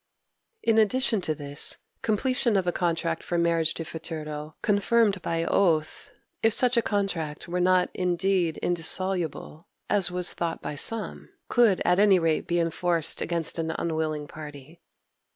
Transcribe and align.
In 0.63 0.79
addition 0.79 1.21
to 1.21 1.35
this, 1.35 1.77
completion 2.01 2.57
of 2.57 2.65
a 2.65 2.71
contract 2.71 3.21
for 3.21 3.37
marriage 3.37 3.75
de 3.75 3.85
futuro 3.85 4.55
confirmed 4.63 5.21
by 5.21 5.43
oath, 5.45 6.09
if 6.41 6.53
such 6.53 6.75
a 6.75 6.81
contract 6.81 7.47
were 7.47 7.59
not 7.59 7.91
indeed 7.93 8.57
indissoluble, 8.63 9.67
as 9.91 10.09
was 10.09 10.33
thought 10.33 10.59
by 10.59 10.73
some, 10.73 11.29
could 11.49 11.83
at 11.85 11.99
any 11.99 12.17
rate 12.17 12.47
be 12.47 12.59
enforced 12.59 13.21
against 13.21 13.59
an 13.59 13.75
unwilling 13.77 14.27
party. 14.27 14.81